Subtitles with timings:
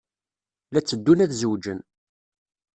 [0.71, 1.79] La tteddun ad zewǧen.